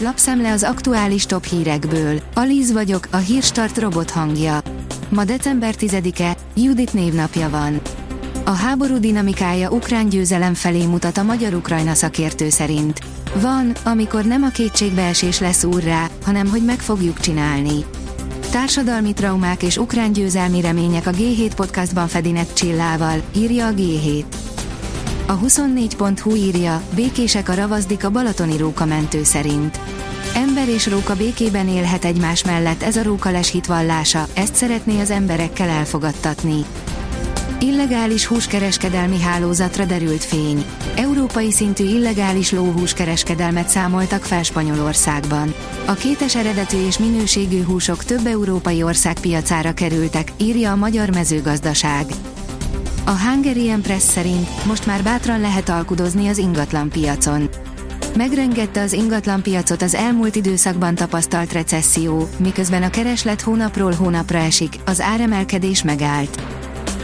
[0.00, 2.20] lapszemle az aktuális top hírekből.
[2.34, 4.60] Alíz vagyok, a hírstart robot hangja.
[5.08, 7.80] Ma december 10-e, Judit névnapja van.
[8.44, 13.00] A háború dinamikája ukrán győzelem felé mutat a magyar-ukrajna szakértő szerint.
[13.34, 17.84] Van, amikor nem a kétségbeesés lesz úrrá, hanem hogy meg fogjuk csinálni.
[18.50, 24.24] Társadalmi traumák és ukrán győzelmi remények a G7 podcastban Fedinek Csillával, írja a G7.
[25.30, 29.80] A 24.hu írja, békések a ravazdik a balatoni rókamentő szerint.
[30.34, 35.68] Ember és róka békében élhet egymás mellett ez a rókales hitvallása, ezt szeretné az emberekkel
[35.68, 36.64] elfogadtatni.
[37.60, 40.64] Illegális húskereskedelmi hálózatra derült fény.
[40.96, 45.54] Európai szintű illegális lóhúskereskedelmet számoltak fel Spanyolországban.
[45.86, 52.06] A kétes eredetű és minőségű húsok több európai ország piacára kerültek, írja a Magyar Mezőgazdaság.
[53.08, 57.48] A Hungarian Press szerint most már bátran lehet alkudozni az ingatlan piacon.
[58.16, 64.74] Megrengette az ingatlan piacot az elmúlt időszakban tapasztalt recesszió, miközben a kereslet hónapról hónapra esik,
[64.86, 66.42] az áremelkedés megállt.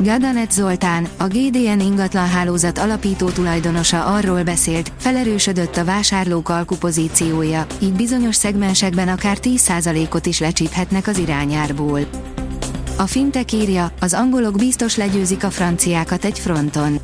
[0.01, 7.93] Gadanet Zoltán, a GDN ingatlan hálózat alapító tulajdonosa arról beszélt, felerősödött a vásárlók alkupozíciója, így
[7.93, 12.01] bizonyos szegmensekben akár 10%-ot is lecsíphetnek az irányárból.
[12.97, 17.01] A fintek írja, az angolok biztos legyőzik a franciákat egy fronton.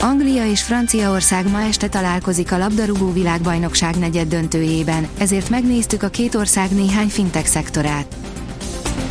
[0.00, 6.34] Anglia és Franciaország ma este találkozik a labdarúgó világbajnokság negyed döntőjében, ezért megnéztük a két
[6.34, 8.16] ország néhány fintek szektorát.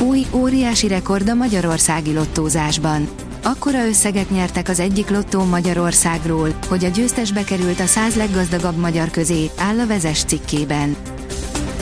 [0.01, 3.09] Új, óriási rekord a magyarországi lottózásban.
[3.43, 9.09] Akkora összeget nyertek az egyik lottó Magyarországról, hogy a győztes bekerült a száz leggazdagabb magyar
[9.09, 10.95] közé, áll a vezes cikkében.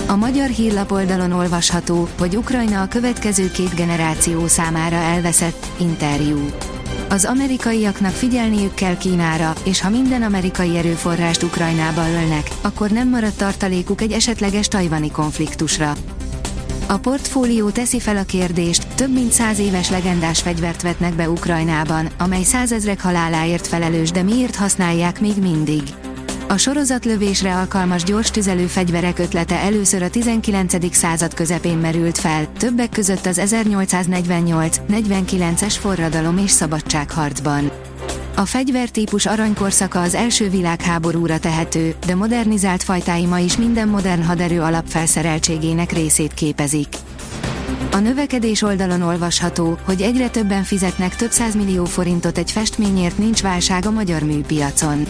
[0.09, 6.49] A magyar hírlap oldalon olvasható, hogy Ukrajna a következő két generáció számára elveszett interjú.
[7.09, 13.33] Az amerikaiaknak figyelniük kell Kínára, és ha minden amerikai erőforrást Ukrajnába ölnek, akkor nem marad
[13.33, 15.93] tartalékuk egy esetleges tajvani konfliktusra.
[16.87, 22.09] A portfólió teszi fel a kérdést, több mint száz éves legendás fegyvert vetnek be Ukrajnában,
[22.17, 25.83] amely százezrek haláláért felelős, de miért használják még mindig?
[26.49, 30.95] A sorozatlövésre alkalmas gyors tüzelő fegyverek ötlete először a 19.
[30.95, 37.71] század közepén merült fel, többek között az 1848-49-es forradalom és szabadságharcban.
[38.35, 44.61] A fegyvertípus aranykorszaka az első világháborúra tehető, de modernizált fajtái ma is minden modern haderő
[44.61, 46.87] alapfelszereltségének részét képezik.
[47.91, 53.85] A növekedés oldalon olvasható, hogy egyre többen fizetnek több millió forintot egy festményért nincs válság
[53.85, 55.05] a magyar műpiacon.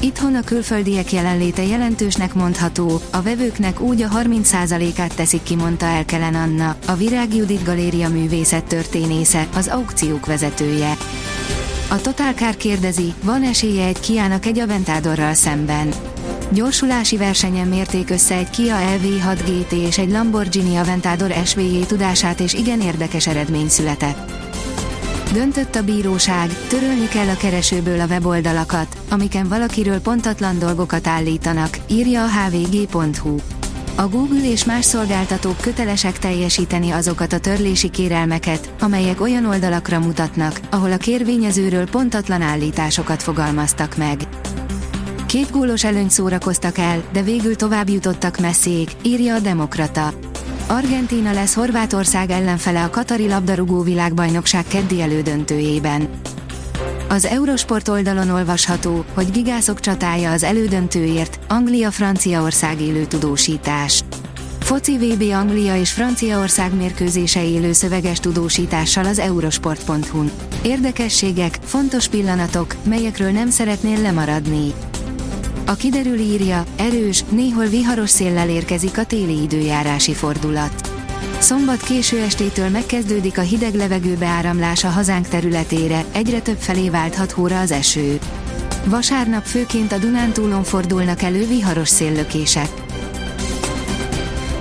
[0.00, 6.04] Itthon a külföldiek jelenléte jelentősnek mondható, a vevőknek úgy a 30%-át teszik ki mondta el
[6.04, 10.96] Kellen Anna, a Virág Judit Galéria művészet történésze, az aukciók vezetője.
[11.90, 15.88] A Total Car kérdezi, van esélye egy Kiának egy Aventadorral szemben.
[16.52, 22.54] Gyorsulási versenyen mérték össze egy Kia LV6 GT és egy Lamborghini Aventador SVJ tudását és
[22.54, 24.45] igen érdekes eredmény született.
[25.36, 32.22] Döntött a bíróság, törölni kell a keresőből a weboldalakat, amiken valakiről pontatlan dolgokat állítanak, írja
[32.22, 33.36] a hvg.hu.
[33.94, 40.60] A Google és más szolgáltatók kötelesek teljesíteni azokat a törlési kérelmeket, amelyek olyan oldalakra mutatnak,
[40.70, 44.20] ahol a kérvényezőről pontatlan állításokat fogalmaztak meg.
[45.26, 50.12] Két gólos előny szórakoztak el, de végül tovább jutottak messzék, írja a Demokrata.
[50.68, 56.08] Argentína lesz Horvátország ellenfele a Katari labdarúgó világbajnokság keddi elődöntőjében.
[57.08, 64.04] Az Eurosport oldalon olvasható, hogy gigászok csatája az elődöntőért, Anglia-Franciaország élő tudósítás.
[64.60, 70.30] Foci VB Anglia és Franciaország mérkőzése élő szöveges tudósítással az eurosport.hu-n.
[70.62, 74.72] Érdekességek, fontos pillanatok, melyekről nem szeretnél lemaradni.
[75.68, 80.90] A kiderül írja, erős, néhol viharos széllel érkezik a téli időjárási fordulat.
[81.38, 87.60] Szombat késő estétől megkezdődik a hideg levegő beáramlása hazánk területére, egyre több felé válthat hóra
[87.60, 88.18] az eső.
[88.84, 92.68] Vasárnap főként a Dunántúlon fordulnak elő viharos széllökések.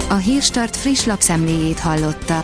[0.09, 2.43] A Hírstart friss lapszemléjét hallotta.